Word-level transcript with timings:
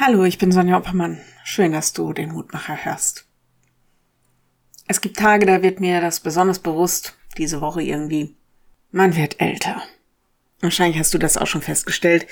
Hallo, 0.00 0.22
ich 0.22 0.38
bin 0.38 0.52
Sonja 0.52 0.76
Oppermann. 0.76 1.20
Schön, 1.42 1.72
dass 1.72 1.92
du 1.92 2.12
den 2.12 2.30
Mutmacher 2.30 2.84
hörst. 2.84 3.26
Es 4.86 5.00
gibt 5.00 5.16
Tage, 5.16 5.44
da 5.44 5.60
wird 5.60 5.80
mir 5.80 6.00
das 6.00 6.20
besonders 6.20 6.60
bewusst, 6.60 7.18
diese 7.36 7.60
Woche 7.60 7.82
irgendwie. 7.82 8.36
Man 8.92 9.16
wird 9.16 9.40
älter. 9.40 9.82
Wahrscheinlich 10.60 11.00
hast 11.00 11.14
du 11.14 11.18
das 11.18 11.36
auch 11.36 11.48
schon 11.48 11.62
festgestellt. 11.62 12.28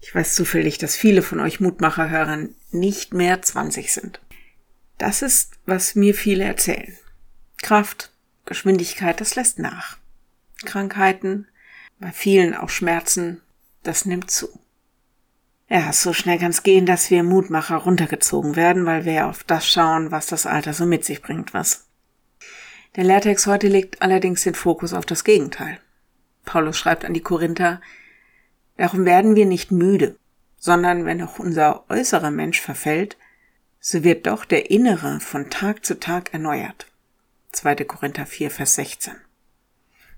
Ich 0.00 0.14
weiß 0.14 0.34
zufällig, 0.34 0.78
dass 0.78 0.96
viele 0.96 1.20
von 1.20 1.40
euch 1.40 1.60
Mutmacherhörern 1.60 2.54
nicht 2.70 3.12
mehr 3.12 3.42
20 3.42 3.92
sind. 3.92 4.22
Das 4.96 5.20
ist, 5.20 5.58
was 5.66 5.94
mir 5.94 6.14
viele 6.14 6.44
erzählen. 6.44 6.96
Kraft, 7.60 8.12
Geschwindigkeit, 8.46 9.20
das 9.20 9.34
lässt 9.34 9.58
nach. 9.58 9.98
Krankheiten, 10.64 11.48
bei 11.98 12.12
vielen 12.12 12.54
auch 12.54 12.70
Schmerzen, 12.70 13.42
das 13.82 14.06
nimmt 14.06 14.30
zu. 14.30 14.58
Ja, 15.72 15.92
so 15.92 16.12
schnell 16.12 16.40
kann 16.40 16.50
es 16.50 16.64
gehen, 16.64 16.84
dass 16.84 17.12
wir 17.12 17.22
Mutmacher 17.22 17.76
runtergezogen 17.76 18.56
werden, 18.56 18.86
weil 18.86 19.04
wir 19.04 19.28
auf 19.28 19.44
das 19.44 19.68
schauen, 19.68 20.10
was 20.10 20.26
das 20.26 20.44
Alter 20.44 20.74
so 20.74 20.84
mit 20.84 21.04
sich 21.04 21.22
bringt, 21.22 21.54
was. 21.54 21.86
Der 22.96 23.04
Lehrtext 23.04 23.46
heute 23.46 23.68
legt 23.68 24.02
allerdings 24.02 24.42
den 24.42 24.56
Fokus 24.56 24.92
auf 24.92 25.06
das 25.06 25.22
Gegenteil. 25.22 25.78
Paulus 26.44 26.76
schreibt 26.76 27.04
an 27.04 27.14
die 27.14 27.20
Korinther, 27.20 27.80
darum 28.78 29.04
werden 29.04 29.36
wir 29.36 29.46
nicht 29.46 29.70
müde, 29.70 30.16
sondern 30.58 31.04
wenn 31.04 31.22
auch 31.22 31.38
unser 31.38 31.88
äußerer 31.88 32.32
Mensch 32.32 32.60
verfällt, 32.60 33.16
so 33.78 34.02
wird 34.02 34.26
doch 34.26 34.44
der 34.44 34.72
innere 34.72 35.20
von 35.20 35.50
Tag 35.50 35.84
zu 35.86 36.00
Tag 36.00 36.34
erneuert. 36.34 36.86
2. 37.52 37.76
Korinther 37.84 38.26
4, 38.26 38.50
Vers 38.50 38.74
16. 38.74 39.14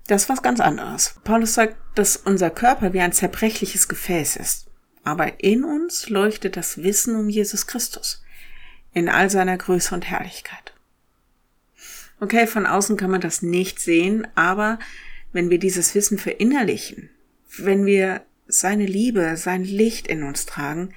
Das 0.07 0.23
ist 0.23 0.29
was 0.29 0.41
ganz 0.41 0.59
anderes. 0.59 1.19
Paulus 1.23 1.53
sagt, 1.53 1.75
dass 1.93 2.17
unser 2.17 2.49
Körper 2.49 2.93
wie 2.93 3.01
ein 3.01 3.13
zerbrechliches 3.13 3.87
Gefäß 3.87 4.35
ist 4.37 4.72
aber 5.03 5.43
in 5.43 5.63
uns 5.63 6.09
leuchtet 6.09 6.57
das 6.57 6.83
Wissen 6.83 7.15
um 7.15 7.29
Jesus 7.29 7.67
Christus 7.67 8.23
in 8.93 9.09
all 9.09 9.29
seiner 9.29 9.57
Größe 9.57 9.93
und 9.93 10.09
Herrlichkeit. 10.09 10.73
Okay, 12.19 12.47
von 12.47 12.65
außen 12.65 12.95
kann 12.95 13.11
man 13.11 13.21
das 13.21 13.41
nicht 13.41 13.79
sehen, 13.79 14.27
aber 14.35 14.79
wenn 15.33 15.49
wir 15.49 15.59
dieses 15.59 15.95
Wissen 15.95 16.17
verinnerlichen, 16.17 17.09
wenn 17.57 17.85
wir 17.85 18.21
seine 18.47 18.85
Liebe, 18.85 19.35
sein 19.35 19.63
Licht 19.63 20.07
in 20.07 20.23
uns 20.23 20.45
tragen, 20.45 20.93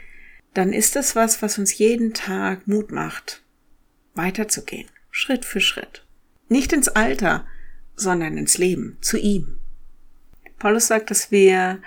dann 0.54 0.72
ist 0.72 0.96
es 0.96 1.16
was, 1.16 1.42
was 1.42 1.58
uns 1.58 1.76
jeden 1.78 2.14
Tag 2.14 2.66
Mut 2.66 2.92
macht, 2.92 3.42
weiterzugehen, 4.14 4.88
Schritt 5.10 5.44
für 5.44 5.60
Schritt. 5.60 6.04
Nicht 6.48 6.72
ins 6.72 6.88
Alter, 6.88 7.46
sondern 7.96 8.36
ins 8.36 8.58
Leben, 8.58 8.98
zu 9.00 9.18
ihm. 9.18 9.58
Paulus 10.58 10.86
sagt, 10.86 11.10
dass 11.10 11.30
wir 11.30 11.80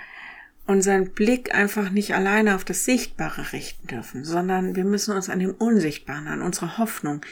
unseren 0.70 1.10
Blick 1.10 1.52
einfach 1.52 1.90
nicht 1.90 2.14
alleine 2.14 2.54
auf 2.54 2.64
das 2.64 2.84
Sichtbare 2.84 3.52
richten 3.52 3.88
dürfen, 3.88 4.24
sondern 4.24 4.76
wir 4.76 4.84
müssen 4.84 5.16
uns 5.16 5.28
an 5.28 5.40
dem 5.40 5.52
Unsichtbaren, 5.52 6.28
an 6.28 6.42
unserer 6.42 6.78
Hoffnung 6.78 7.26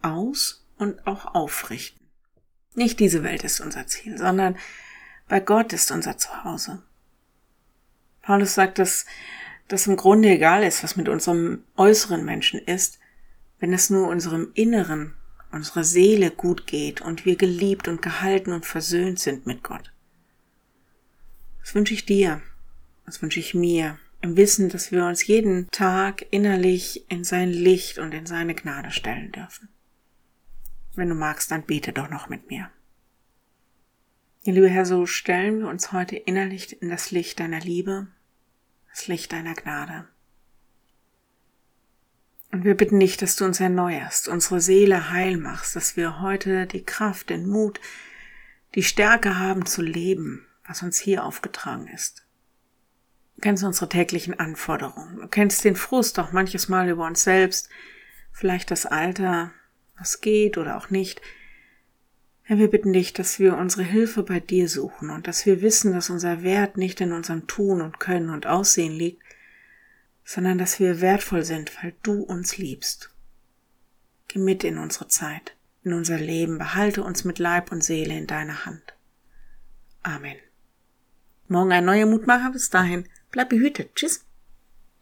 aus 0.00 0.64
und 0.76 1.04
auch 1.04 1.34
aufrichten. 1.34 2.06
Nicht 2.76 3.00
diese 3.00 3.24
Welt 3.24 3.42
ist 3.42 3.58
unser 3.58 3.88
Ziel, 3.88 4.16
sondern 4.16 4.56
bei 5.26 5.40
Gott 5.40 5.72
ist 5.72 5.90
unser 5.90 6.18
Zuhause. 6.18 6.80
Paulus 8.22 8.54
sagt, 8.54 8.78
dass 8.78 9.06
das 9.66 9.88
im 9.88 9.96
Grunde 9.96 10.28
egal 10.28 10.62
ist, 10.62 10.84
was 10.84 10.94
mit 10.94 11.08
unserem 11.08 11.64
äußeren 11.76 12.24
Menschen 12.24 12.60
ist, 12.60 13.00
wenn 13.58 13.72
es 13.72 13.90
nur 13.90 14.06
unserem 14.06 14.52
Inneren, 14.54 15.14
unserer 15.50 15.82
Seele 15.82 16.30
gut 16.30 16.68
geht 16.68 17.00
und 17.00 17.24
wir 17.24 17.34
geliebt 17.34 17.88
und 17.88 18.02
gehalten 18.02 18.52
und 18.52 18.64
versöhnt 18.64 19.18
sind 19.18 19.46
mit 19.46 19.64
Gott. 19.64 19.92
Das 21.60 21.74
wünsche 21.74 21.94
ich 21.94 22.06
dir, 22.06 22.40
das 23.08 23.22
wünsche 23.22 23.40
ich 23.40 23.54
mir. 23.54 23.98
Im 24.20 24.36
Wissen, 24.36 24.68
dass 24.68 24.92
wir 24.92 25.06
uns 25.06 25.26
jeden 25.26 25.70
Tag 25.70 26.26
innerlich 26.30 27.10
in 27.10 27.24
sein 27.24 27.48
Licht 27.48 27.98
und 27.98 28.12
in 28.12 28.26
seine 28.26 28.54
Gnade 28.54 28.90
stellen 28.90 29.32
dürfen. 29.32 29.70
Wenn 30.94 31.08
du 31.08 31.14
magst, 31.14 31.50
dann 31.50 31.62
bete 31.62 31.94
doch 31.94 32.10
noch 32.10 32.28
mit 32.28 32.50
mir. 32.50 32.70
Lieber 34.44 34.68
Herr, 34.68 34.84
so 34.84 35.06
stellen 35.06 35.60
wir 35.60 35.68
uns 35.68 35.92
heute 35.92 36.16
innerlich 36.16 36.82
in 36.82 36.90
das 36.90 37.10
Licht 37.10 37.40
deiner 37.40 37.60
Liebe, 37.60 38.08
das 38.90 39.08
Licht 39.08 39.32
deiner 39.32 39.54
Gnade. 39.54 40.06
Und 42.52 42.64
wir 42.64 42.76
bitten 42.76 43.00
dich, 43.00 43.16
dass 43.16 43.36
du 43.36 43.46
uns 43.46 43.58
erneuerst, 43.58 44.28
unsere 44.28 44.60
Seele 44.60 45.10
heil 45.12 45.38
machst, 45.38 45.76
dass 45.76 45.96
wir 45.96 46.20
heute 46.20 46.66
die 46.66 46.84
Kraft, 46.84 47.30
den 47.30 47.46
Mut, 47.46 47.80
die 48.74 48.82
Stärke 48.82 49.38
haben 49.38 49.64
zu 49.64 49.80
leben, 49.80 50.46
was 50.66 50.82
uns 50.82 50.98
hier 50.98 51.24
aufgetragen 51.24 51.86
ist. 51.86 52.27
Kennst 53.40 53.62
unsere 53.62 53.88
täglichen 53.88 54.38
Anforderungen. 54.38 55.20
Du 55.20 55.28
kennst 55.28 55.64
den 55.64 55.76
Frust 55.76 56.18
auch 56.18 56.32
manches 56.32 56.68
Mal 56.68 56.88
über 56.88 57.06
uns 57.06 57.22
selbst. 57.22 57.68
Vielleicht 58.32 58.70
das 58.70 58.84
Alter, 58.86 59.52
was 59.96 60.20
geht 60.20 60.58
oder 60.58 60.76
auch 60.76 60.90
nicht. 60.90 61.20
Herr, 62.42 62.58
wir 62.58 62.70
bitten 62.70 62.92
dich, 62.92 63.12
dass 63.12 63.38
wir 63.38 63.56
unsere 63.56 63.82
Hilfe 63.82 64.22
bei 64.22 64.40
dir 64.40 64.68
suchen 64.68 65.10
und 65.10 65.26
dass 65.26 65.44
wir 65.46 65.60
wissen, 65.60 65.92
dass 65.92 66.10
unser 66.10 66.42
Wert 66.42 66.76
nicht 66.76 67.00
in 67.00 67.12
unserem 67.12 67.46
Tun 67.46 67.80
und 67.80 68.00
Können 68.00 68.30
und 68.30 68.46
Aussehen 68.46 68.92
liegt, 68.92 69.22
sondern 70.24 70.58
dass 70.58 70.80
wir 70.80 71.00
wertvoll 71.00 71.44
sind, 71.44 71.82
weil 71.82 71.94
du 72.02 72.22
uns 72.22 72.56
liebst. 72.56 73.10
Geh 74.28 74.38
mit 74.38 74.64
in 74.64 74.78
unsere 74.78 75.08
Zeit, 75.08 75.56
in 75.84 75.92
unser 75.92 76.18
Leben, 76.18 76.58
behalte 76.58 77.02
uns 77.02 77.24
mit 77.24 77.38
Leib 77.38 77.70
und 77.70 77.84
Seele 77.84 78.16
in 78.16 78.26
deiner 78.26 78.64
Hand. 78.64 78.94
Amen. 80.02 80.36
Morgen 81.48 81.72
ein 81.72 81.84
neuer 81.84 82.06
Mutmacher. 82.06 82.50
Bis 82.52 82.70
dahin. 82.70 83.08
Bleib 83.30 83.50
behütet. 83.50 83.94
Tschüss. 83.94 84.24